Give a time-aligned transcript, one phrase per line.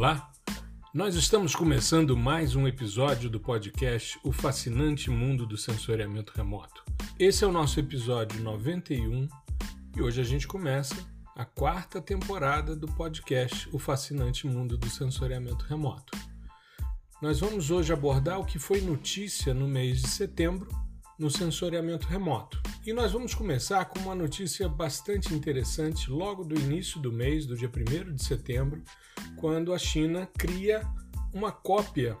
[0.00, 0.32] Olá,
[0.94, 6.82] nós estamos começando mais um episódio do podcast O Fascinante Mundo do Sensoriamento Remoto.
[7.18, 9.28] Esse é o nosso episódio 91
[9.94, 10.96] e hoje a gente começa
[11.36, 16.16] a quarta temporada do podcast O Fascinante Mundo do Sensoriamento Remoto.
[17.20, 20.66] Nós vamos hoje abordar o que foi notícia no mês de setembro
[21.18, 22.58] no sensoriamento remoto.
[22.86, 27.54] E nós vamos começar com uma notícia bastante interessante logo do início do mês, do
[27.54, 28.82] dia 1 de setembro,
[29.40, 30.86] quando a China cria
[31.32, 32.16] uma cópia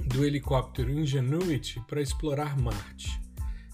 [0.00, 3.20] do helicóptero Ingenuity para explorar Marte.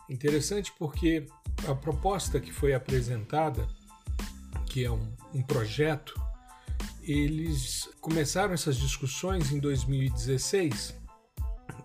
[0.08, 1.24] Interessante porque
[1.66, 3.66] a proposta que foi apresentada,
[4.66, 6.14] que é um, um projeto,
[7.02, 10.94] eles começaram essas discussões em 2016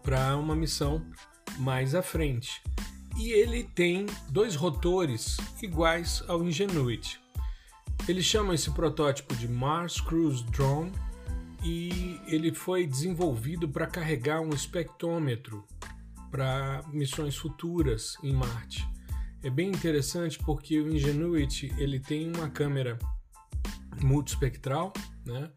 [0.04, 1.02] para uma missão
[1.60, 2.62] mais à frente.
[3.18, 7.23] E ele tem dois rotores iguais ao Ingenuity.
[8.08, 10.92] Eles chamam esse protótipo de Mars Cruise Drone
[11.64, 15.64] e ele foi desenvolvido para carregar um espectrômetro
[16.30, 18.86] para missões futuras em Marte.
[19.42, 23.00] É bem interessante porque o Ingenuity ele tem uma câmera
[24.02, 24.92] multispectral,
[25.26, 25.50] né?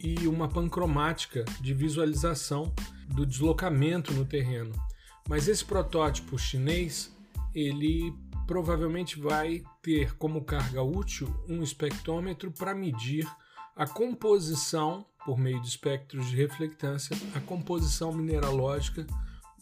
[0.00, 2.74] E uma pancromática de visualização
[3.08, 4.72] do deslocamento no terreno.
[5.28, 7.16] Mas esse protótipo chinês,
[7.54, 8.12] ele
[8.46, 13.26] provavelmente vai ter como carga útil um espectrômetro para medir
[13.76, 19.06] a composição, por meio de espectros de reflectância, a composição mineralógica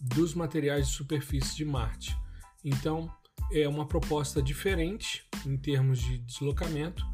[0.01, 2.17] dos materiais de superfície de Marte.
[2.65, 3.11] Então,
[3.53, 7.05] é uma proposta diferente em termos de deslocamento,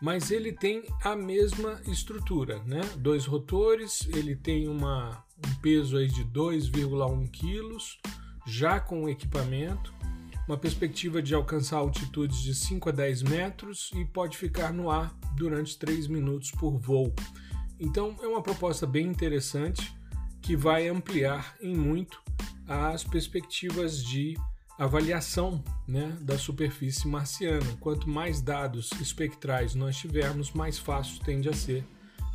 [0.00, 2.80] mas ele tem a mesma estrutura, né?
[2.96, 7.98] Dois rotores, ele tem uma, um peso aí de 2,1 quilos,
[8.46, 9.92] já com o equipamento,
[10.50, 15.16] uma perspectiva de alcançar altitudes de 5 a 10 metros e pode ficar no ar
[15.36, 17.14] durante 3 minutos por voo.
[17.78, 19.94] Então é uma proposta bem interessante
[20.42, 22.20] que vai ampliar em muito
[22.66, 24.36] as perspectivas de
[24.76, 27.76] avaliação né, da superfície marciana.
[27.78, 31.86] Quanto mais dados espectrais nós tivermos, mais fácil tende a ser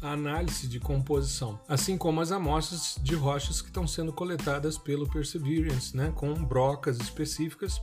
[0.01, 5.09] a análise de composição, assim como as amostras de rochas que estão sendo coletadas pelo
[5.09, 7.81] Perseverance, né, com brocas específicas,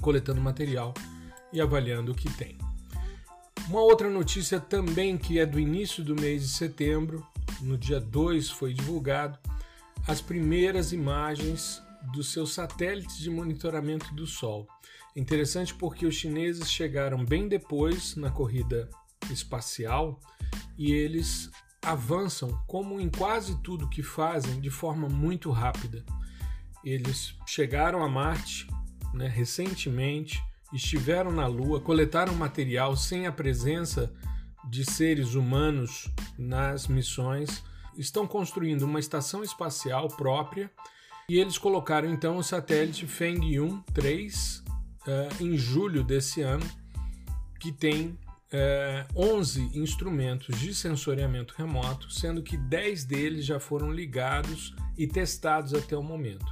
[0.00, 0.94] coletando material
[1.52, 2.56] e avaliando o que tem.
[3.68, 7.24] Uma outra notícia também que é do início do mês de setembro,
[7.60, 9.38] no dia 2 foi divulgado
[10.06, 14.66] as primeiras imagens dos seus satélites de monitoramento do Sol.
[15.14, 18.88] Interessante porque os chineses chegaram bem depois na corrida
[19.30, 20.18] espacial
[20.78, 21.50] e eles
[21.82, 26.04] avançam, como em quase tudo que fazem, de forma muito rápida.
[26.84, 28.66] Eles chegaram a Marte
[29.12, 34.12] né, recentemente, estiveram na Lua, coletaram material sem a presença
[34.68, 37.62] de seres humanos nas missões,
[37.96, 40.70] estão construindo uma estação espacial própria
[41.28, 44.64] e eles colocaram então o satélite Feng-1 3
[45.06, 46.68] uh, em julho desse ano,
[47.58, 48.18] que tem uh,
[48.52, 55.74] eh, 11 instrumentos de sensoriamento remoto, sendo que 10 deles já foram ligados e testados
[55.74, 56.46] até o momento.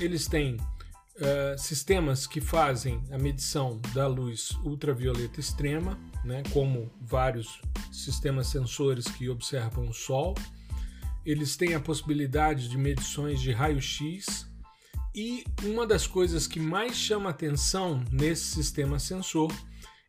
[0.00, 0.56] Eles têm
[1.18, 7.60] uh, sistemas que fazem a medição da luz ultravioleta extrema, né, como vários
[7.92, 10.34] sistemas sensores que observam o Sol
[11.28, 14.46] eles têm a possibilidade de medições de raio-x
[15.14, 19.52] e uma das coisas que mais chama atenção nesse sistema sensor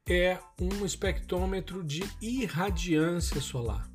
[0.07, 3.85] é um espectrômetro de irradiância solar.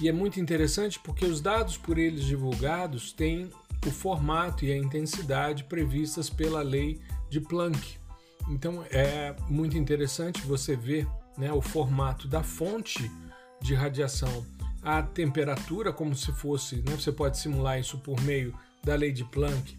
[0.00, 3.50] E é muito interessante porque os dados por eles divulgados têm
[3.86, 7.00] o formato e a intensidade previstas pela lei
[7.30, 7.98] de Planck.
[8.48, 11.06] Então é muito interessante você ver
[11.36, 13.10] né, o formato da fonte
[13.60, 14.44] de radiação
[14.82, 19.24] a temperatura como se fosse, né, você pode simular isso por meio da lei de
[19.24, 19.76] Planck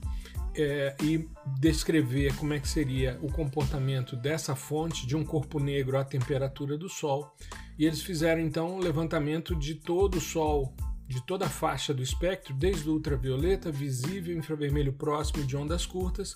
[0.56, 1.28] é, e
[1.60, 6.78] descrever como é que seria o comportamento dessa fonte de um corpo negro à temperatura
[6.78, 7.34] do Sol.
[7.78, 10.74] E eles fizeram então um levantamento de todo o Sol,
[11.10, 16.36] de toda a faixa do espectro, desde o ultravioleta, visível, infravermelho próximo de ondas curtas,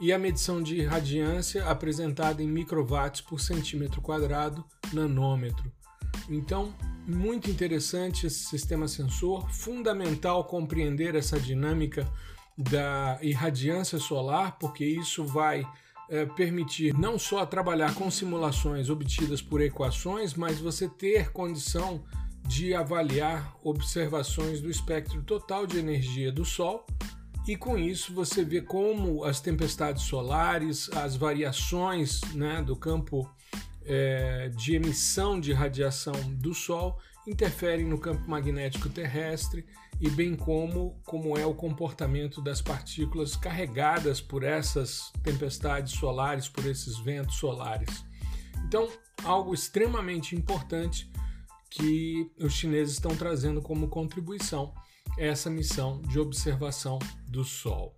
[0.00, 5.72] e a medição de radiância apresentada em microwatts por centímetro quadrado, nanômetro.
[6.30, 6.72] Então,
[7.04, 12.08] muito interessante esse sistema sensor, fundamental compreender essa dinâmica
[12.56, 15.66] da irradiância solar, porque isso vai
[16.08, 22.04] é, permitir não só trabalhar com simulações obtidas por equações, mas você ter condição
[22.46, 26.86] de avaliar observações do espectro total de energia do Sol
[27.46, 33.30] e com isso você vê como as tempestades solares, as variações né, do campo
[33.84, 39.64] é, de emissão de radiação do Sol interferem no campo magnético terrestre
[40.00, 46.66] e bem como como é o comportamento das partículas carregadas por essas tempestades solares, por
[46.66, 48.04] esses ventos solares.
[48.66, 48.88] Então,
[49.24, 51.10] algo extremamente importante
[51.76, 54.72] que os chineses estão trazendo como contribuição
[55.18, 57.94] é essa missão de observação do Sol.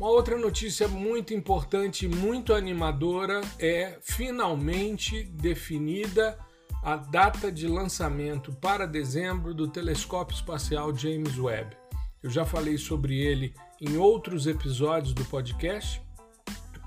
[0.00, 6.38] Uma outra notícia muito importante e muito animadora é finalmente definida
[6.82, 11.76] a data de lançamento para dezembro do telescópio espacial James Webb.
[12.22, 16.00] Eu já falei sobre ele em outros episódios do podcast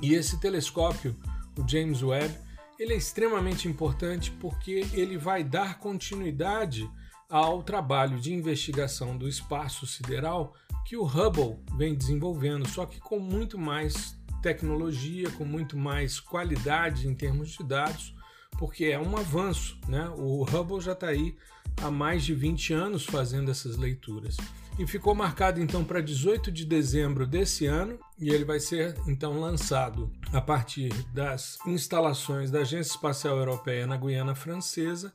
[0.01, 1.15] e esse telescópio,
[1.57, 2.35] o James Webb,
[2.79, 6.89] ele é extremamente importante porque ele vai dar continuidade
[7.29, 10.55] ao trabalho de investigação do espaço sideral
[10.85, 17.07] que o Hubble vem desenvolvendo, só que com muito mais tecnologia, com muito mais qualidade
[17.07, 18.15] em termos de dados,
[18.57, 20.09] porque é um avanço, né?
[20.17, 21.35] O Hubble já está aí
[21.83, 24.37] há mais de 20 anos fazendo essas leituras.
[24.79, 29.37] E ficou marcado então para 18 de dezembro desse ano, e ele vai ser então
[29.37, 35.13] lançado a partir das instalações da Agência Espacial Europeia na Guiana Francesa,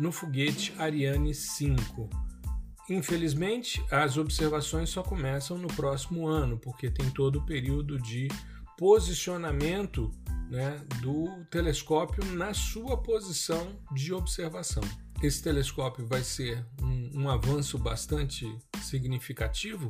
[0.00, 2.10] no foguete Ariane 5.
[2.90, 8.26] Infelizmente, as observações só começam no próximo ano, porque tem todo o período de
[8.76, 10.10] posicionamento
[10.50, 14.82] né, do telescópio na sua posição de observação.
[15.22, 18.46] Esse telescópio vai ser um, um avanço bastante
[18.82, 19.88] significativo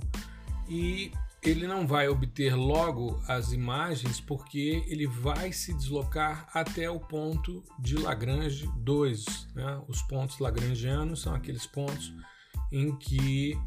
[0.68, 1.12] e
[1.42, 7.62] ele não vai obter logo as imagens porque ele vai se deslocar até o ponto
[7.78, 9.48] de Lagrange 2.
[9.54, 9.82] Né?
[9.86, 12.14] Os pontos lagrangianos são aqueles pontos
[12.72, 13.58] em que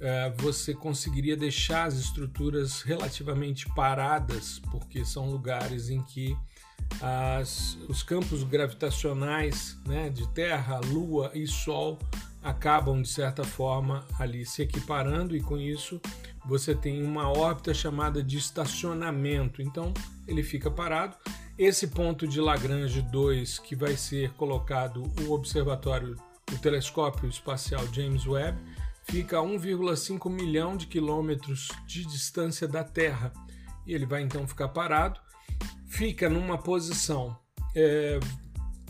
[0.00, 6.36] é, você conseguiria deixar as estruturas relativamente paradas, porque são lugares em que
[7.00, 11.98] as, os campos gravitacionais né, de Terra, Lua e Sol
[12.42, 16.00] acabam, de certa forma, ali se equiparando, e com isso
[16.44, 19.62] você tem uma órbita chamada de estacionamento.
[19.62, 19.94] Então
[20.28, 21.16] ele fica parado.
[21.56, 26.16] Esse ponto de Lagrange 2, que vai ser colocado o observatório
[26.52, 28.58] o telescópio espacial James Webb
[29.04, 33.32] fica a 1,5 milhão de quilômetros de distância da Terra
[33.86, 35.20] e ele vai então ficar parado,
[35.86, 37.36] fica numa posição
[37.74, 38.18] é,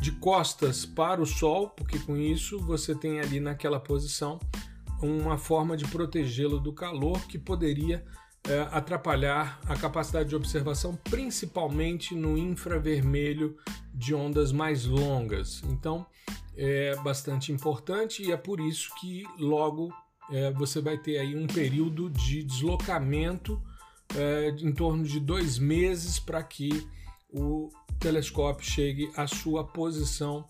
[0.00, 4.38] de costas para o Sol, porque com isso você tem ali naquela posição
[5.02, 8.04] uma forma de protegê-lo do calor que poderia
[8.48, 13.56] é, atrapalhar a capacidade de observação, principalmente no infravermelho
[13.92, 15.62] de ondas mais longas.
[15.64, 16.06] Então,
[16.56, 19.92] é bastante importante e é por isso que logo
[20.30, 23.60] é, você vai ter aí um período de deslocamento
[24.14, 26.86] é, em torno de dois meses para que
[27.28, 30.46] o telescópio chegue à sua posição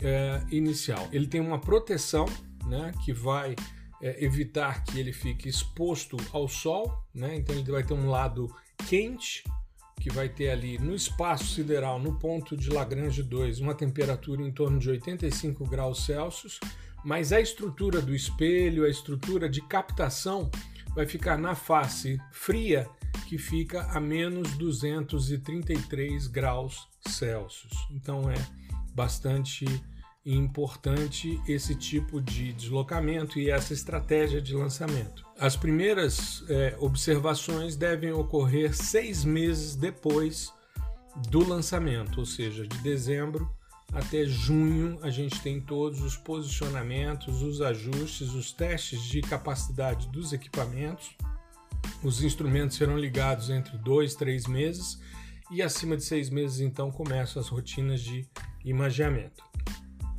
[0.00, 1.08] é, inicial.
[1.12, 2.26] Ele tem uma proteção
[2.66, 3.56] né, que vai
[4.00, 8.54] é, evitar que ele fique exposto ao sol, né, então ele vai ter um lado
[8.88, 9.42] quente
[10.00, 14.52] que vai ter ali no espaço sideral, no ponto de Lagrange 2, uma temperatura em
[14.52, 16.60] torno de 85 graus Celsius,
[17.04, 20.50] mas a estrutura do espelho, a estrutura de captação
[20.94, 22.88] vai ficar na face fria,
[23.28, 27.74] que fica a menos 233 graus Celsius.
[27.90, 28.36] Então é
[28.94, 29.66] bastante
[30.24, 35.26] importante esse tipo de deslocamento e essa estratégia de lançamento.
[35.38, 40.50] As primeiras é, observações devem ocorrer seis meses depois
[41.28, 43.48] do lançamento, ou seja, de dezembro
[43.92, 50.32] até junho a gente tem todos os posicionamentos, os ajustes, os testes de capacidade dos
[50.32, 51.16] equipamentos.
[52.02, 54.98] Os instrumentos serão ligados entre dois, três meses
[55.50, 58.28] e acima de seis meses então começam as rotinas de
[58.64, 59.48] imageamento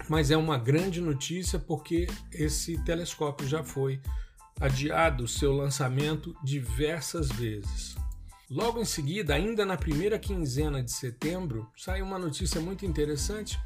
[0.10, 4.02] mas é uma grande notícia porque esse telescópio já foi
[4.60, 7.96] adiado seu lançamento diversas vezes.
[8.50, 13.60] Logo em seguida, ainda na primeira quinzena de setembro, saiu uma notícia muito interessante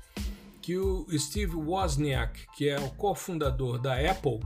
[0.62, 4.42] que o Steve Wozniak, que é o cofundador da Apple,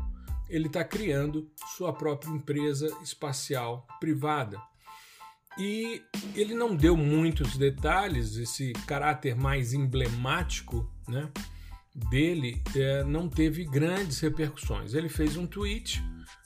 [0.49, 4.61] ele está criando sua própria empresa espacial privada.
[5.57, 6.01] E
[6.35, 11.31] ele não deu muitos detalhes, esse caráter mais emblemático, né?
[12.09, 14.93] dele é, não teve grandes repercussões.
[14.93, 16.03] Ele fez um tweet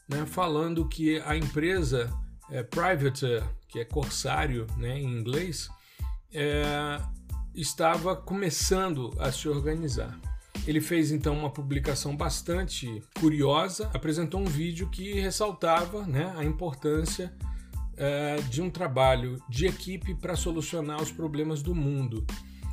[0.08, 2.10] né, falando que a empresa
[2.50, 5.70] é, Private, que é corsário né, em inglês,
[6.34, 7.02] é,
[7.54, 10.18] estava começando a se organizar.
[10.68, 17.34] Ele fez então uma publicação bastante curiosa, apresentou um vídeo que ressaltava né, a importância
[17.98, 22.26] é, de um trabalho de equipe para solucionar os problemas do mundo.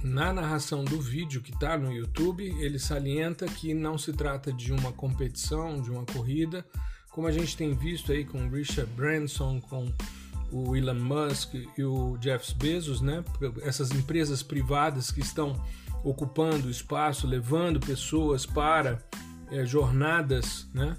[0.02, 4.72] na narração do vídeo que está no YouTube, ele salienta que não se trata de
[4.72, 6.64] uma competição, de uma corrida,
[7.10, 9.92] como a gente tem visto aí com Richard Branson, com
[10.52, 13.24] o Elon Musk e o Jeff Bezos, né?
[13.62, 15.60] Essas empresas privadas que estão
[16.08, 18.98] ocupando espaço, levando pessoas para
[19.50, 20.96] é, jornadas, né?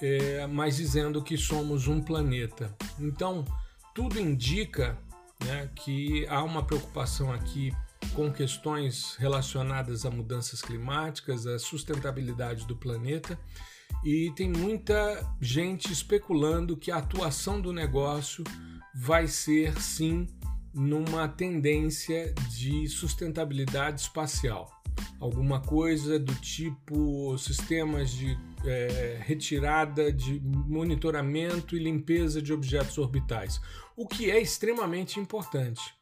[0.00, 2.74] É, mas dizendo que somos um planeta.
[2.98, 3.44] Então,
[3.94, 4.98] tudo indica
[5.44, 7.72] né, que há uma preocupação aqui
[8.14, 13.38] com questões relacionadas a mudanças climáticas, a sustentabilidade do planeta,
[14.04, 18.44] e tem muita gente especulando que a atuação do negócio
[18.94, 20.28] vai ser sim
[20.74, 24.70] numa tendência de sustentabilidade espacial.
[25.20, 33.60] Alguma coisa do tipo sistemas de é, retirada, de monitoramento e limpeza de objetos orbitais,
[33.96, 35.94] o que é extremamente importante.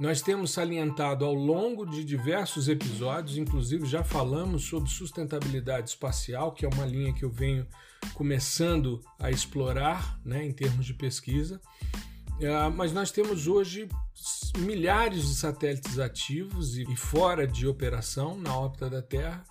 [0.00, 6.64] Nós temos salientado ao longo de diversos episódios, inclusive já falamos sobre sustentabilidade espacial, que
[6.64, 7.66] é uma linha que eu venho
[8.14, 11.60] começando a explorar né, em termos de pesquisa.
[12.42, 13.88] Uh, mas nós temos hoje
[14.58, 19.44] milhares de satélites ativos e, e fora de operação na órbita da Terra,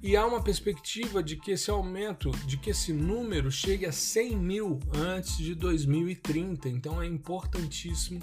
[0.00, 4.36] e há uma perspectiva de que esse aumento, de que esse número chegue a 100
[4.36, 6.68] mil antes de 2030.
[6.68, 8.20] Então é importantíssimo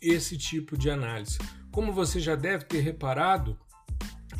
[0.00, 1.38] esse tipo de análise.
[1.70, 3.56] Como você já deve ter reparado,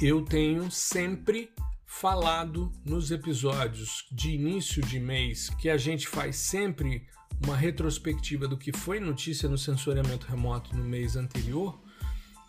[0.01, 1.51] eu tenho sempre
[1.87, 7.07] falado nos episódios de início de mês que a gente faz sempre
[7.45, 11.79] uma retrospectiva do que foi notícia no sensoriamento remoto no mês anterior,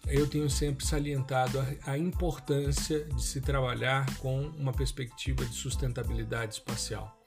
[0.07, 6.55] eu tenho sempre salientado a, a, importância de se trabalhar com uma perspectiva de sustentabilidade
[6.55, 7.17] espacial,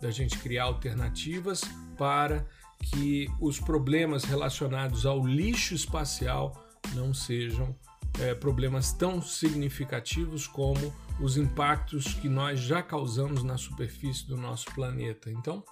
[0.00, 1.62] da gente criar alternativas
[1.96, 2.46] para
[2.82, 6.52] que os problemas relacionados ao lixo espacial
[6.94, 7.74] não sejam
[8.20, 14.66] é, problemas tão significativos como os impactos que nós já causamos na superfície do nosso
[14.74, 15.30] planeta.
[15.30, 15.64] Então,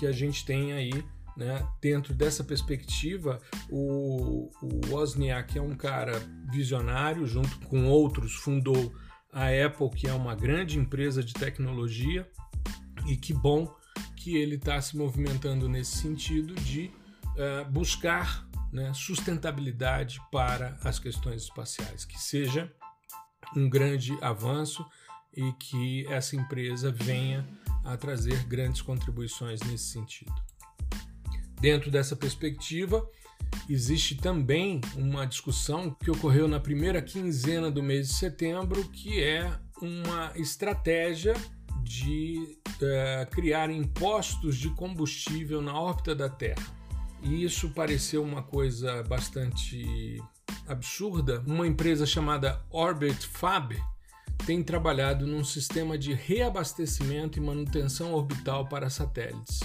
[0.00, 1.04] que a gente tem aí,
[1.36, 3.38] né, dentro dessa perspectiva,
[3.68, 6.18] o, o Wozniak é um cara
[6.50, 8.94] visionário, junto com outros, fundou
[9.30, 12.26] a Apple, que é uma grande empresa de tecnologia,
[13.06, 13.70] e que bom
[14.16, 16.90] que ele está se movimentando nesse sentido de
[17.36, 22.72] uh, buscar né, sustentabilidade para as questões espaciais, que seja
[23.54, 24.82] um grande avanço
[25.36, 27.46] e que essa empresa venha
[27.84, 30.32] a trazer grandes contribuições nesse sentido.
[31.60, 33.06] Dentro dessa perspectiva,
[33.68, 39.52] existe também uma discussão que ocorreu na primeira quinzena do mês de setembro, que é
[39.82, 41.34] uma estratégia
[41.82, 46.80] de é, criar impostos de combustível na órbita da Terra.
[47.22, 50.22] E isso pareceu uma coisa bastante
[50.66, 51.42] absurda.
[51.46, 53.74] Uma empresa chamada Orbit Fab
[54.50, 59.60] tem trabalhado num sistema de reabastecimento e manutenção orbital para satélites.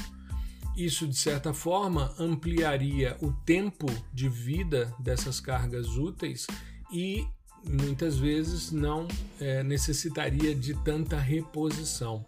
[0.77, 6.45] Isso, de certa forma, ampliaria o tempo de vida dessas cargas úteis
[6.93, 7.25] e
[7.67, 9.07] muitas vezes não
[9.41, 12.23] é, necessitaria de tanta reposição.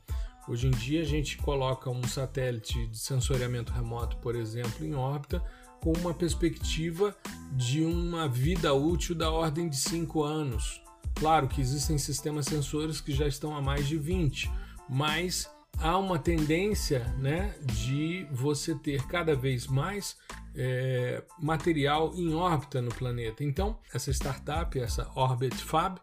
[0.48, 5.44] Hoje em dia, a gente coloca um satélite de sensoriamento remoto, por exemplo, em órbita,
[5.80, 7.16] com uma perspectiva
[7.52, 10.87] de uma vida útil da ordem de 5 anos.
[11.20, 14.52] Claro que existem sistemas sensores que já estão há mais de 20,
[14.88, 20.16] mas há uma tendência né, de você ter cada vez mais
[20.56, 23.44] é, material em órbita no planeta.
[23.44, 26.00] Então, essa startup, essa Orbit Fab,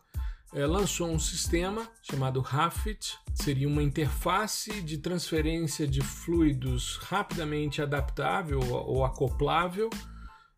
[0.52, 8.60] é, lançou um sistema chamado RAFIT, seria uma interface de transferência de fluidos rapidamente adaptável
[8.60, 9.90] ou acoplável,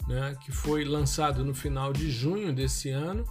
[0.08, 3.26] né, que foi lançado no final de junho desse ano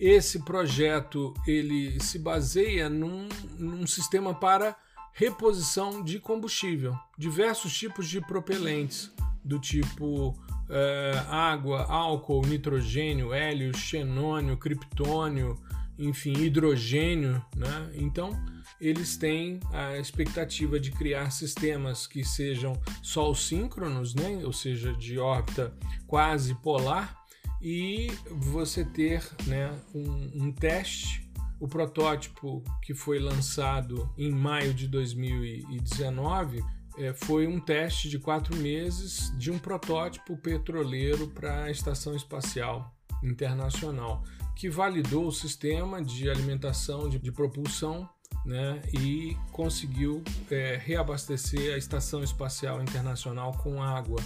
[0.00, 3.28] esse projeto ele se baseia num,
[3.58, 4.74] num sistema para
[5.12, 9.12] reposição de combustível, diversos tipos de propelentes,
[9.44, 10.34] do tipo
[10.70, 15.58] é, água, álcool, nitrogênio, hélio, xenônio, criptônio,
[15.98, 17.44] enfim, hidrogênio.
[17.54, 17.90] Né?
[17.94, 18.32] Então,
[18.80, 24.40] eles têm a expectativa de criar sistemas que sejam sol-síncronos, né?
[24.44, 25.74] ou seja, de órbita
[26.06, 27.19] quase polar,
[27.60, 31.28] e você ter né, um, um teste.
[31.58, 36.64] O protótipo que foi lançado em maio de 2019
[36.98, 42.94] é, foi um teste de quatro meses de um protótipo petroleiro para a Estação Espacial
[43.22, 44.24] Internacional,
[44.56, 48.08] que validou o sistema de alimentação de, de propulsão
[48.44, 54.20] né, e conseguiu é, reabastecer a Estação Espacial Internacional com água.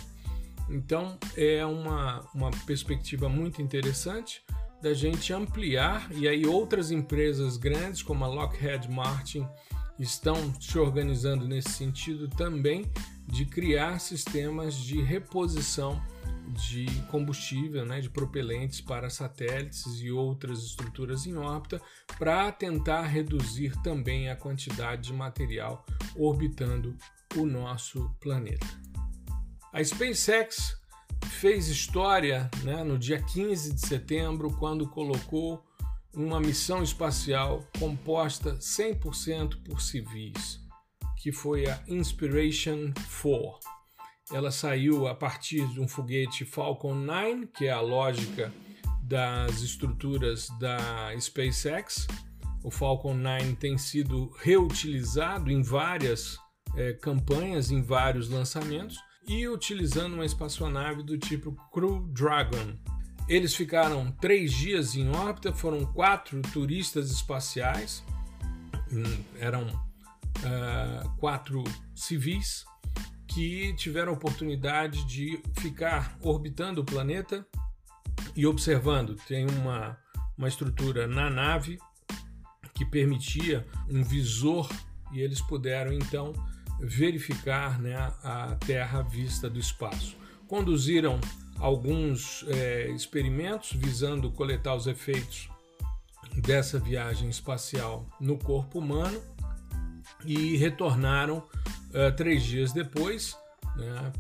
[0.69, 4.43] Então é uma, uma perspectiva muito interessante
[4.81, 9.47] da gente ampliar e aí outras empresas grandes como a Lockheed Martin
[9.99, 12.91] estão se organizando nesse sentido também
[13.27, 16.03] de criar sistemas de reposição
[16.49, 21.81] de combustível, né, de propelentes para satélites e outras estruturas em órbita,
[22.19, 26.95] para tentar reduzir também a quantidade de material orbitando
[27.37, 28.67] o nosso planeta.
[29.75, 30.81] A SpaceX
[31.41, 35.65] fez história né, no dia 15 de setembro, quando colocou
[36.15, 40.61] uma missão espacial composta 100% por civis,
[41.21, 43.59] que foi a Inspiration 4
[44.33, 48.55] ela saiu a partir de um foguete Falcon 9, que é a lógica
[49.03, 52.07] das estruturas da SpaceX.
[52.63, 56.39] O Falcon 9 tem sido reutilizado em várias
[56.77, 62.77] é, campanhas, em vários lançamentos, e utilizando uma espaçonave do tipo Crew Dragon.
[63.29, 68.05] Eles ficaram três dias em órbita, foram quatro turistas espaciais,
[69.39, 71.65] eram uh, quatro
[71.95, 72.65] civis
[73.27, 77.47] que tiveram a oportunidade de ficar orbitando o planeta
[78.37, 79.17] e observando.
[79.27, 79.99] Tem uma,
[80.37, 81.79] uma estrutura na nave
[82.75, 84.69] que permitia um visor
[85.13, 86.33] e eles puderam então
[86.81, 90.17] verificar né, a Terra vista do espaço.
[90.47, 91.21] Conduziram
[91.59, 95.49] alguns é, experimentos visando coletar os efeitos
[96.37, 99.21] dessa viagem espacial no corpo humano
[100.25, 103.37] e retornaram uh, três dias depois,
[103.77, 104.13] né,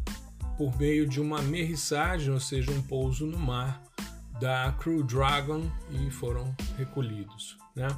[0.57, 3.83] por meio de uma merrissagem, ou seja, um pouso no mar
[4.41, 7.57] da Crew Dragon e foram recolhidos.
[7.75, 7.89] Né?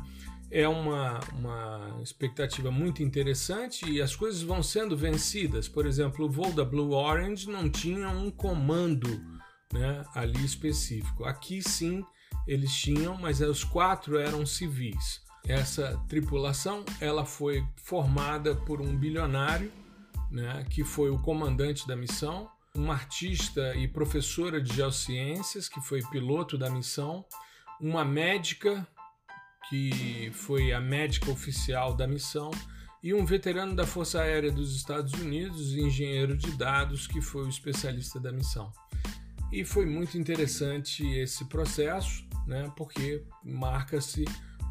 [0.50, 5.68] É uma, uma expectativa muito interessante e as coisas vão sendo vencidas.
[5.68, 9.08] Por exemplo, o voo da Blue Orange não tinha um comando
[9.72, 11.24] né, ali específico.
[11.24, 12.04] Aqui sim
[12.46, 15.20] eles tinham, mas os quatro eram civis.
[15.46, 19.72] Essa tripulação ela foi formada por um bilionário,
[20.30, 26.02] né, que foi o comandante da missão, uma artista e professora de geociências, que foi
[26.10, 27.24] piloto da missão,
[27.80, 28.86] uma médica,
[29.68, 32.50] que foi a médica oficial da missão,
[33.02, 37.48] e um veterano da Força Aérea dos Estados Unidos, engenheiro de dados, que foi o
[37.48, 38.72] especialista da missão.
[39.52, 44.24] E foi muito interessante esse processo, né, porque marca-se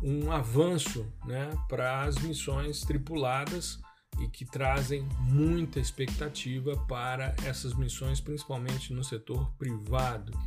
[0.04, 3.80] um avanço né, para as missões tripuladas
[4.20, 10.38] e que trazem muita expectativa para essas missões, principalmente no setor privado.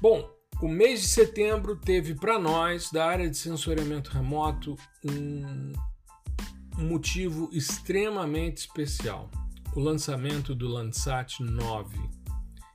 [0.00, 0.30] Bom,
[0.62, 5.72] o mês de setembro teve para nós, da área de sensoriamento remoto, um,
[6.78, 9.28] motivo extremamente especial:
[9.74, 11.98] o lançamento do Landsat 9.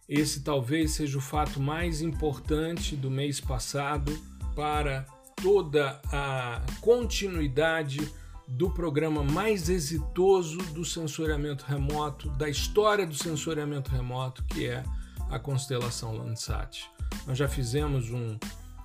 [0.07, 4.11] Esse talvez seja o fato mais importante do mês passado
[4.53, 5.05] para
[5.41, 8.11] toda a continuidade
[8.49, 14.83] do programa mais exitoso do sensoriamento remoto, da história do sensoriamento remoto, que é
[15.29, 16.89] a constelação Landsat.
[17.25, 18.37] Nós já fizemos um,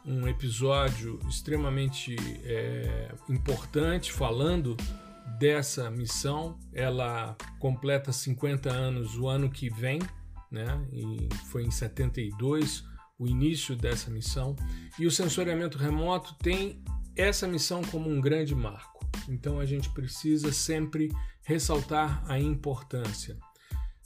[0.04, 4.76] um episódio extremamente é, importante falando
[5.38, 6.58] dessa missão.
[6.72, 10.00] Ela completa 50 anos o ano que vem,
[10.50, 10.84] né?
[10.92, 12.84] E foi em 72
[13.18, 14.56] o início dessa missão.
[14.98, 16.82] E o sensoriamento remoto tem
[17.16, 19.06] essa missão como um grande marco.
[19.28, 21.12] Então a gente precisa sempre
[21.44, 23.36] ressaltar a importância.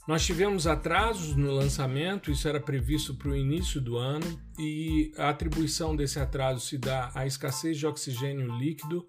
[0.07, 5.29] Nós tivemos atrasos no lançamento, isso era previsto para o início do ano, e a
[5.29, 9.05] atribuição desse atraso se dá à escassez de oxigênio líquido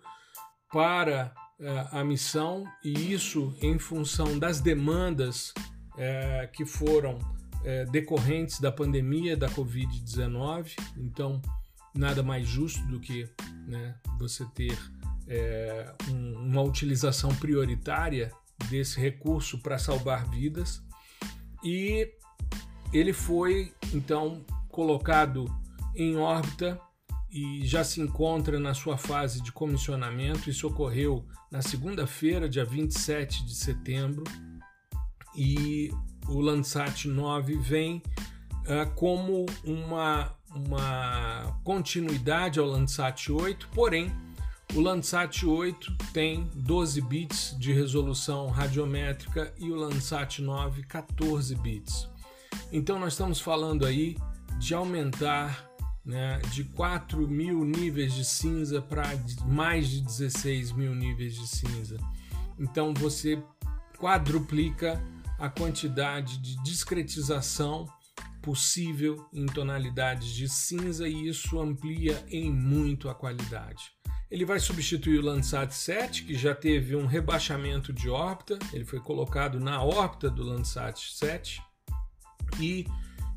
[0.72, 5.50] para uh, a missão, e isso em função das demandas
[5.94, 7.20] uh, que foram
[7.64, 10.72] é, decorrentes da pandemia da Covid-19.
[10.96, 11.40] Então,
[11.94, 13.28] nada mais justo do que
[13.66, 14.78] né, você ter
[16.08, 18.32] um, uma utilização prioritária
[18.70, 20.82] desse recurso para salvar vidas.
[21.62, 22.08] E
[22.92, 25.46] ele foi então colocado
[25.94, 26.80] em órbita
[27.30, 30.48] e já se encontra na sua fase de comissionamento.
[30.48, 34.24] Isso ocorreu na segunda-feira, dia 27 de setembro,
[35.36, 35.90] e
[36.28, 38.02] o Landsat 9 vem
[38.66, 44.12] uh, como uma, uma continuidade ao Landsat 8, porém
[44.74, 52.08] o Landsat 8 tem 12 bits de resolução radiométrica e o Landsat 9 14 bits.
[52.70, 54.16] Então nós estamos falando aí
[54.58, 55.68] de aumentar
[56.04, 59.04] né, de 4 mil níveis de cinza para
[59.46, 61.96] mais de 16 mil níveis de cinza.
[62.58, 63.42] Então você
[63.98, 65.02] quadruplica
[65.38, 67.86] a quantidade de discretização
[68.42, 73.92] possível em tonalidades de cinza e isso amplia em muito a qualidade.
[74.30, 79.00] Ele vai substituir o Landsat 7, que já teve um rebaixamento de órbita, ele foi
[79.00, 81.62] colocado na órbita do Landsat 7
[82.60, 82.86] e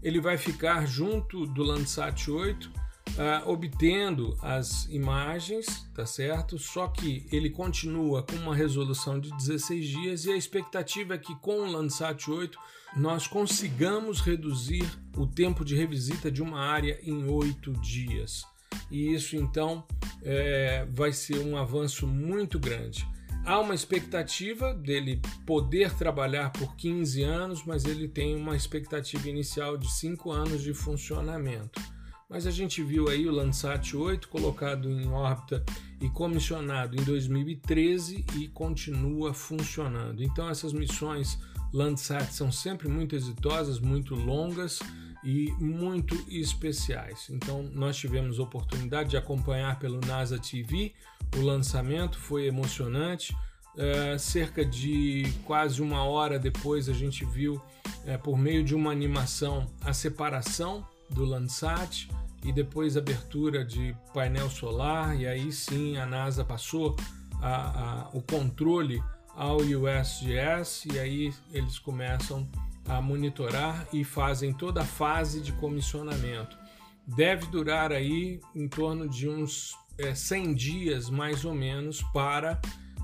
[0.04, 2.70] ele vai ficar junto do Landsat 8
[3.12, 6.58] uh, obtendo as imagens, tá certo?
[6.58, 11.36] Só que ele continua com uma resolução de 16 dias e a expectativa é que
[11.36, 12.58] com o Landsat 8
[12.96, 18.44] nós consigamos reduzir o tempo de revisita de uma área em 8 dias.
[18.90, 19.84] E isso então
[20.22, 23.08] é, vai ser um avanço muito grande.
[23.44, 29.78] Há uma expectativa dele poder trabalhar por 15 anos, mas ele tem uma expectativa inicial
[29.78, 31.82] de 5 anos de funcionamento.
[32.30, 35.66] Mas a gente viu aí o Landsat 8 colocado em órbita
[36.00, 40.24] e comissionado em 2013 e continua funcionando.
[40.24, 41.38] Então essas missões
[41.74, 44.80] Landsat são sempre muito exitosas, muito longas
[45.24, 47.28] e muito especiais.
[47.30, 50.94] Então nós tivemos a oportunidade de acompanhar pelo NASA TV
[51.38, 53.36] o lançamento, foi emocionante.
[53.78, 57.62] É, cerca de quase uma hora depois a gente viu
[58.06, 62.10] é, por meio de uma animação a separação do Landsat
[62.44, 66.98] e depois abertura de painel solar, e aí sim a NASA passou
[67.42, 69.02] a, a, o controle
[69.36, 72.71] ao USGS e aí eles começam a
[73.02, 76.58] monitorar e fazem toda a fase de comissionamento.
[77.06, 82.60] Deve durar aí em torno de uns é, 100 dias mais ou menos para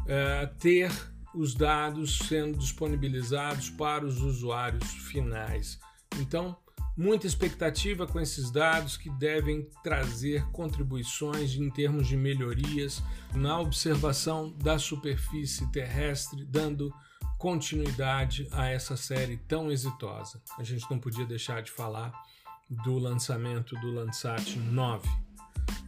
[0.07, 0.91] é, ter
[1.33, 5.79] os dados sendo disponibilizados para os usuários finais.
[6.19, 6.57] Então,
[6.97, 13.03] muita expectativa com esses dados que devem trazer contribuições em termos de melhorias
[13.35, 16.91] na observação da superfície terrestre, dando
[17.37, 20.41] continuidade a essa série tão exitosa.
[20.57, 22.11] A gente não podia deixar de falar
[22.69, 25.07] do lançamento do Landsat 9.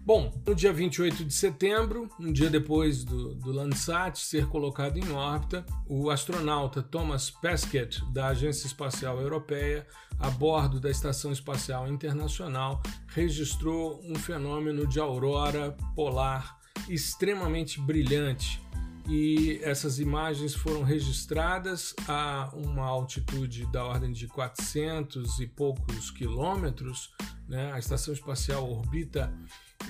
[0.06, 5.12] Bom, no dia 28 de setembro, um dia depois do, do Landsat ser colocado em
[5.12, 9.86] órbita, o astronauta Thomas Pesquet, da Agência Espacial Europeia,
[10.18, 16.58] a bordo da Estação Espacial Internacional, registrou um fenômeno de aurora polar
[16.90, 18.62] extremamente brilhante.
[19.10, 27.12] E essas imagens foram registradas a uma altitude da ordem de 400 e poucos quilômetros.
[27.48, 27.72] Né?
[27.74, 29.34] A estação espacial orbita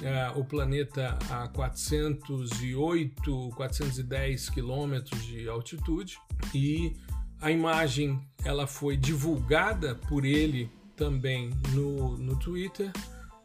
[0.02, 6.18] é, o planeta a 408, 410 quilômetros de altitude
[6.54, 6.96] e
[7.42, 12.92] a imagem ela foi divulgada por ele também no, no Twitter,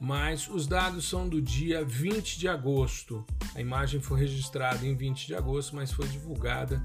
[0.00, 3.24] mas os dados são do dia 20 de agosto.
[3.54, 6.82] A imagem foi registrada em 20 de agosto, mas foi divulgada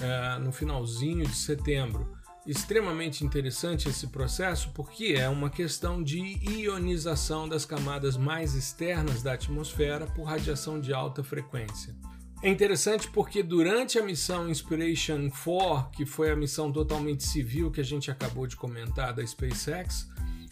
[0.00, 7.48] é, no finalzinho de setembro extremamente interessante esse processo porque é uma questão de ionização
[7.48, 11.94] das camadas mais externas da atmosfera por radiação de alta frequência.
[12.42, 17.80] É interessante porque durante a missão Inspiration 4, que foi a missão totalmente civil que
[17.80, 20.06] a gente acabou de comentar da SpaceX,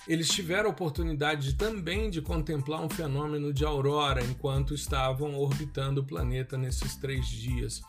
[0.06, 6.04] eles tiveram a oportunidade também de contemplar um fenômeno de aurora enquanto estavam orbitando o
[6.04, 7.80] planeta nesses três dias.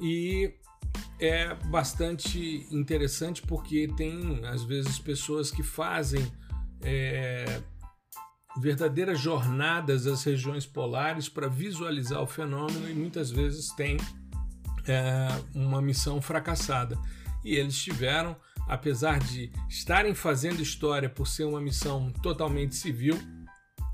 [0.00, 0.52] E
[1.18, 6.30] é bastante interessante porque tem às vezes pessoas que fazem
[6.82, 7.62] é,
[8.58, 13.96] verdadeiras jornadas às regiões polares para visualizar o fenômeno e muitas vezes tem
[14.86, 16.98] é, uma missão fracassada.
[17.44, 23.18] E eles tiveram, apesar de estarem fazendo história por ser uma missão totalmente civil,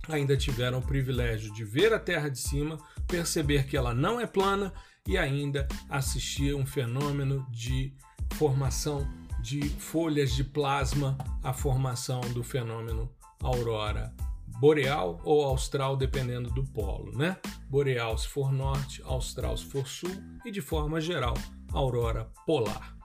[0.08, 4.26] ainda tiveram o privilégio de ver a Terra de cima, perceber que ela não é
[4.26, 4.72] plana
[5.06, 7.94] e ainda assistir um fenômeno de
[8.34, 9.06] formação
[9.40, 13.10] de folhas de plasma, a formação do fenômeno
[13.42, 14.14] aurora
[14.60, 17.36] boreal ou austral, dependendo do polo, né?
[17.68, 21.34] Boreal se for norte, austral se for sul e de forma geral,
[21.72, 23.01] aurora polar.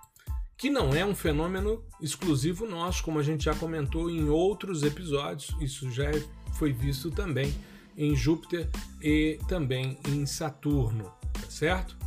[0.57, 5.55] Que não é um fenômeno exclusivo nosso, como a gente já comentou em outros episódios,
[5.61, 6.05] isso já
[6.53, 7.53] foi visto também
[7.95, 8.67] em Júpiter
[9.01, 11.97] e também em Saturno tá certo?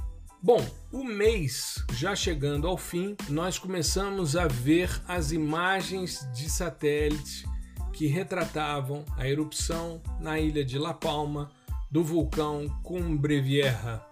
[0.43, 7.45] Bom, o mês já chegando ao fim, nós começamos a ver as imagens de satélite
[7.93, 11.51] que retratavam a erupção na ilha de La Palma
[11.91, 14.10] do vulcão Cumbre Vieja.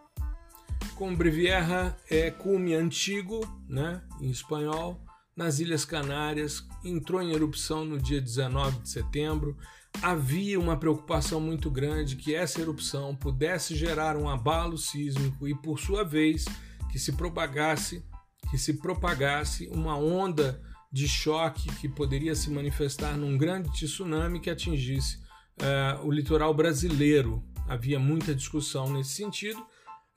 [0.98, 5.00] Cumbre Vieja é cume antigo, né, em espanhol,
[5.34, 9.56] nas Ilhas Canárias, entrou em erupção no dia 19 de setembro
[10.02, 15.78] havia uma preocupação muito grande que essa erupção pudesse gerar um abalo sísmico e, por
[15.78, 16.44] sua vez,
[16.90, 18.04] que se propagasse,
[18.50, 24.50] que se propagasse uma onda de choque que poderia se manifestar num grande tsunami que
[24.50, 25.18] atingisse
[25.60, 27.42] uh, o litoral brasileiro.
[27.68, 29.64] Havia muita discussão nesse sentido.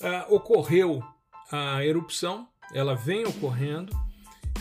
[0.02, 1.04] Uh, ocorreu
[1.52, 3.96] a erupção, ela vem ocorrendo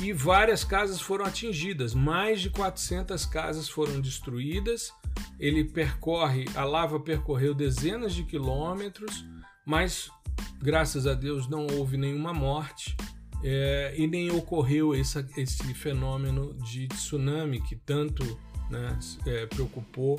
[0.01, 4.93] e várias casas foram atingidas, mais de 400 casas foram destruídas.
[5.39, 9.25] Ele percorre, a lava percorreu dezenas de quilômetros,
[9.67, 10.11] mas
[10.59, 12.97] graças a Deus não houve nenhuma morte
[13.43, 18.25] é, e nem ocorreu essa, esse fenômeno de tsunami que tanto
[18.71, 20.19] né, é, preocupou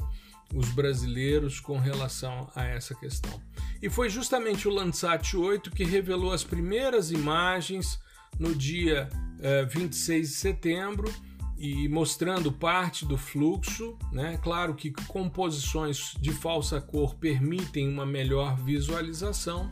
[0.54, 3.42] os brasileiros com relação a essa questão.
[3.82, 8.00] E foi justamente o Landsat 8 que revelou as primeiras imagens
[8.40, 9.10] no dia
[9.40, 11.14] é, 26 de setembro
[11.58, 14.40] e mostrando parte do fluxo, né?
[14.42, 19.72] Claro que composições de falsa cor permitem uma melhor visualização,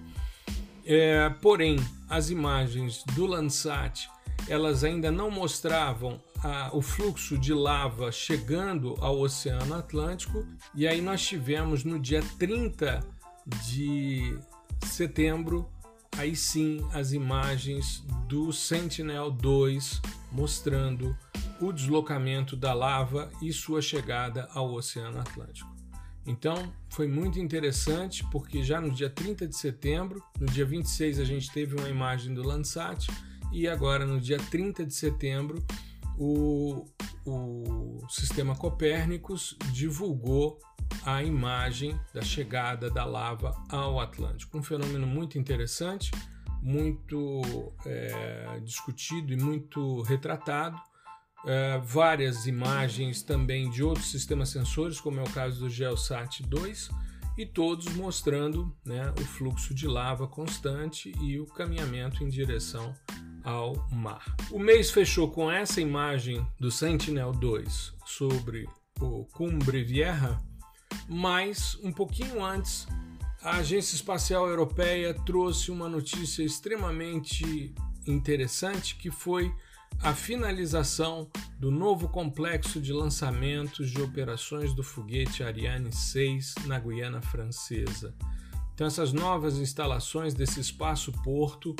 [0.85, 4.07] é, porém as imagens do Landsat
[4.47, 11.02] elas ainda não mostravam a, o fluxo de lava chegando ao Oceano Atlântico, e aí
[11.02, 12.99] nós tivemos no dia 30
[13.67, 14.38] de
[14.86, 15.69] setembro,
[16.17, 21.15] aí sim as imagens do Sentinel-2 mostrando
[21.60, 25.69] o deslocamento da lava e sua chegada ao Oceano Atlântico.
[26.25, 31.25] Então, foi muito interessante porque já no dia 30 de setembro, no dia 26 a
[31.25, 33.08] gente teve uma imagem do Landsat
[33.52, 35.63] e agora no dia 30 de setembro
[36.19, 36.86] o,
[37.25, 40.60] o sistema Copérnicos divulgou
[41.05, 44.58] a imagem da chegada da lava ao Atlântico.
[44.58, 46.12] Um fenômeno muito interessante,
[46.62, 50.77] muito é, discutido e muito retratado.
[51.45, 56.89] É, várias imagens também de outros sistemas sensores, como é o caso do GeoSat 2,
[57.38, 62.93] e todos mostrando né, o fluxo de lava constante e o caminhamento em direção
[63.43, 64.36] ao mar.
[64.52, 68.67] O mês fechou com essa imagem do Sentinel-2 sobre
[68.99, 70.38] o Cumbre Vieja,
[71.08, 72.88] mas um pouquinho antes,
[73.41, 77.73] a Agência Espacial Europeia trouxe uma notícia extremamente
[78.06, 79.54] interessante que foi
[80.02, 87.21] a finalização do novo complexo de lançamentos de operações do foguete Ariane 6 na Guiana
[87.21, 88.15] Francesa.
[88.73, 91.75] Então, essas novas instalações desse espaço-porto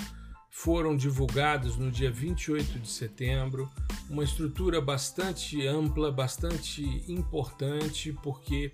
[0.50, 3.70] foram divulgados no dia 28 de setembro,
[4.10, 8.72] uma estrutura bastante ampla, bastante importante, porque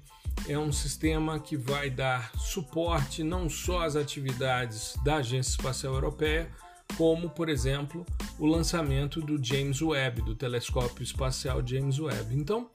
[0.48, 6.50] é um sistema que vai dar suporte não só às atividades da Agência Espacial Europeia,
[6.98, 8.06] como, por exemplo,
[8.40, 12.36] o lançamento do James Webb, do telescópio espacial James Webb.
[12.36, 12.70] Então,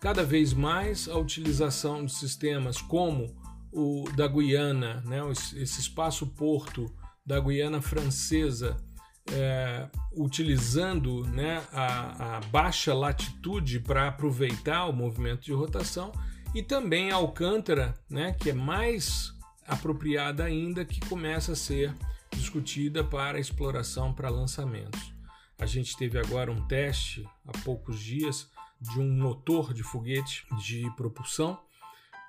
[0.00, 3.34] cada vez mais a utilização de sistemas como
[3.72, 6.90] o da Guiana, né, esse espaço-porto
[7.28, 8.78] da Guiana Francesa,
[9.30, 9.86] é,
[10.16, 16.10] utilizando né, a, a baixa latitude para aproveitar o movimento de rotação,
[16.54, 19.34] e também Alcântara, né, que é mais
[19.66, 21.94] apropriada ainda, que começa a ser
[22.30, 25.12] discutida para exploração para lançamentos.
[25.58, 28.48] A gente teve agora um teste há poucos dias
[28.80, 31.60] de um motor de foguete de propulsão,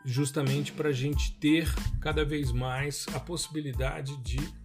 [0.03, 4.58] justamente para a gente ter cada vez mais a possibilidade de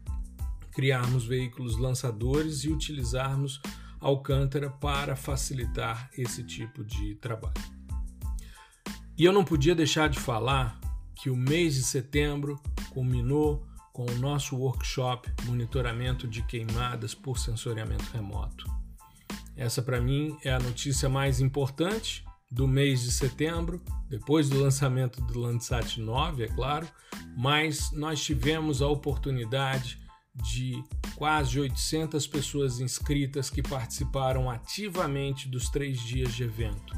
[0.75, 3.61] criarmos veículos lançadores e utilizarmos
[4.01, 7.55] Alcântara para facilitar esse tipo de trabalho.
[9.17, 10.79] E eu não podia deixar de falar
[11.15, 12.61] que o mês de setembro
[12.91, 18.67] culminou com o nosso workshop Monitoramento de Queimadas por Sensoriamento Remoto.
[19.57, 25.21] Essa, para mim, é a notícia mais importante do mês de setembro, depois do lançamento
[25.23, 26.87] do Landsat 9, é claro,
[27.37, 30.04] mas nós tivemos a oportunidade
[30.35, 30.83] de
[31.15, 36.95] quase 800 pessoas inscritas que participaram ativamente dos três dias de evento.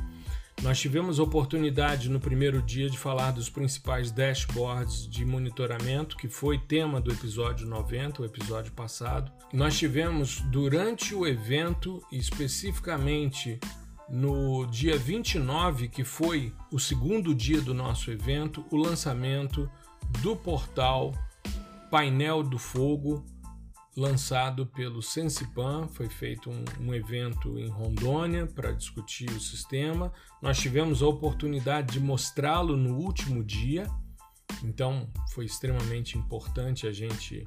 [0.62, 6.58] Nós tivemos oportunidade no primeiro dia de falar dos principais dashboards de monitoramento, que foi
[6.58, 9.30] tema do episódio 90, o episódio passado.
[9.52, 13.60] Nós tivemos durante o evento, especificamente
[14.08, 19.70] no dia 29, que foi o segundo dia do nosso evento, o lançamento
[20.22, 21.12] do portal
[21.90, 23.24] Painel do Fogo,
[23.96, 30.12] lançado pelo Sensipan, foi feito um, um evento em Rondônia para discutir o sistema.
[30.42, 33.86] Nós tivemos a oportunidade de mostrá-lo no último dia,
[34.62, 37.44] então foi extremamente importante a gente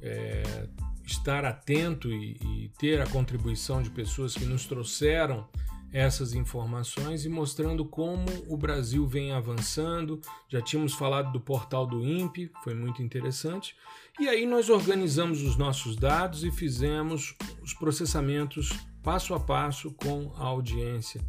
[0.00, 0.68] é,
[1.04, 5.46] estar atento e, e, ter a contribuição de pessoas que nos trouxeram
[5.92, 10.20] essas informações e mostrando como o Brasil vem avançando.
[10.48, 13.74] Já tínhamos falado do portal do INPE, foi muito interessante.
[14.18, 18.70] E aí nós organizamos os nossos dados e fizemos os processamentos
[19.02, 21.20] passo a passo com a audiência.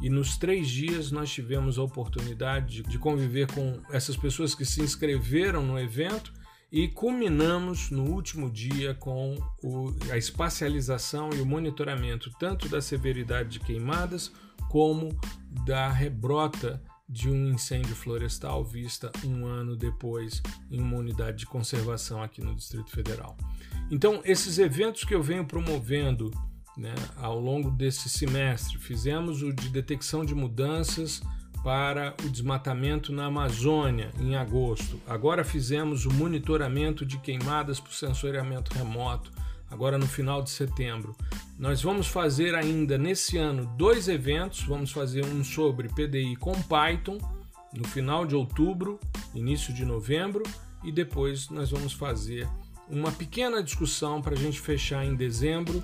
[0.00, 4.82] E nos três dias nós tivemos a oportunidade de, conviver com essas pessoas que se
[4.82, 6.32] inscreveram no evento
[6.76, 13.48] e culminamos no último dia com o, a espacialização e o monitoramento tanto da severidade
[13.48, 14.30] de queimadas
[14.68, 15.18] como
[15.64, 22.22] da rebrota de um incêndio florestal vista um ano depois em uma unidade de conservação
[22.22, 23.38] aqui no Distrito Federal.
[23.90, 26.30] Então, esses eventos que eu venho promovendo
[26.76, 31.22] né, ao longo desse semestre, fizemos o de detecção de mudanças
[31.66, 35.00] para o desmatamento na Amazônia em agosto.
[35.04, 39.32] Agora fizemos o monitoramento de queimadas por sensoriamento remoto,
[39.68, 41.16] agora no final de setembro.
[41.58, 47.18] Nós vamos fazer ainda nesse ano dois eventos, vamos fazer um sobre PDI com Python
[47.76, 49.00] no final de outubro,
[49.34, 50.44] início de novembro,
[50.84, 52.48] e depois nós vamos fazer
[52.88, 55.82] uma pequena discussão para a gente fechar em dezembro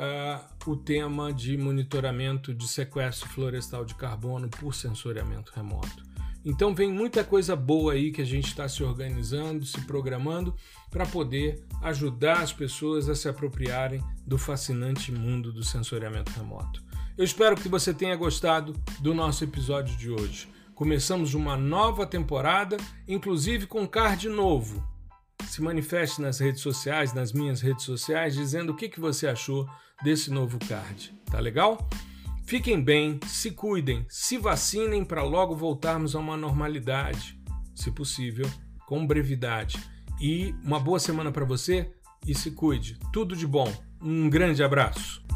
[0.00, 6.08] uh, o tema de monitoramento de sequestro florestal de carbono por sensoriamento remoto.
[6.42, 10.54] Então vem muita coisa boa aí que a gente está se organizando, se programando
[10.90, 16.82] para poder ajudar as pessoas a se apropriarem do fascinante mundo do sensoriamento remoto.
[17.18, 20.48] Eu espero que você tenha gostado do nosso episódio de hoje.
[20.74, 24.82] Começamos uma nova temporada, inclusive com card novo.
[25.46, 29.68] Se manifeste nas redes sociais, nas minhas redes sociais, dizendo o que, que você achou
[30.02, 31.14] desse novo card.
[31.26, 31.88] Tá legal?
[32.44, 37.38] Fiquem bem, se cuidem, se vacinem para logo voltarmos a uma normalidade,
[37.74, 38.50] se possível,
[38.86, 39.78] com brevidade.
[40.20, 41.92] E uma boa semana para você
[42.26, 42.98] e se cuide.
[43.12, 43.72] Tudo de bom.
[44.02, 45.29] Um grande abraço.